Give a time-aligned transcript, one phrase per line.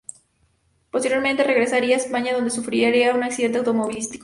[0.89, 4.19] Posteriormente regresaría a España, donde sufriría un accidente automovilístico.